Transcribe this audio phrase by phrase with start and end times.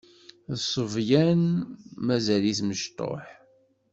[0.51, 1.41] D ṣṣebyan
[2.05, 3.25] mazal-it mecṭuḥ.